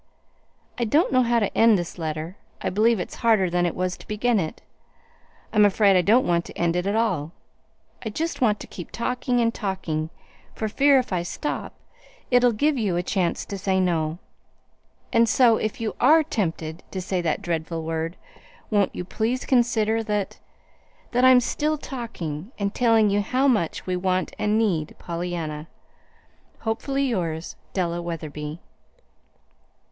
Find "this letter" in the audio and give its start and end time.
1.77-2.35